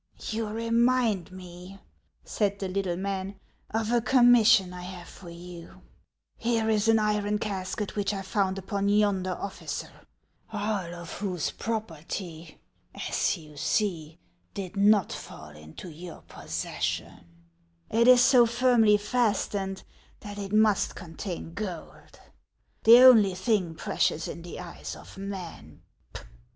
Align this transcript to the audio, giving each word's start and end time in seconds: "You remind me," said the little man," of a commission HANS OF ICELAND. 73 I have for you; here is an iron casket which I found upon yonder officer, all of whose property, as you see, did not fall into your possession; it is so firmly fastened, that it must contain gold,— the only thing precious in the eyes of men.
"You 0.31 0.47
remind 0.47 1.31
me," 1.31 1.79
said 2.25 2.57
the 2.57 2.67
little 2.67 2.97
man," 2.97 3.39
of 3.69 3.91
a 3.91 4.01
commission 4.01 4.71
HANS 4.71 4.73
OF 4.73 4.79
ICELAND. 4.79 4.79
73 4.79 4.79
I 4.79 4.97
have 4.97 5.07
for 5.07 5.29
you; 5.29 5.81
here 6.37 6.69
is 6.71 6.87
an 6.87 6.97
iron 6.97 7.37
casket 7.37 7.95
which 7.95 8.11
I 8.11 8.23
found 8.23 8.57
upon 8.57 8.89
yonder 8.89 9.33
officer, 9.33 10.07
all 10.51 10.95
of 10.95 11.19
whose 11.19 11.51
property, 11.51 12.57
as 12.95 13.37
you 13.37 13.55
see, 13.55 14.17
did 14.55 14.75
not 14.75 15.11
fall 15.13 15.51
into 15.51 15.91
your 15.91 16.21
possession; 16.23 17.43
it 17.91 18.07
is 18.07 18.23
so 18.23 18.47
firmly 18.47 18.97
fastened, 18.97 19.83
that 20.21 20.39
it 20.39 20.51
must 20.51 20.95
contain 20.95 21.53
gold,— 21.53 22.19
the 22.85 22.97
only 23.03 23.35
thing 23.35 23.75
precious 23.75 24.27
in 24.27 24.41
the 24.41 24.59
eyes 24.59 24.95
of 24.95 25.15
men. 25.19 25.83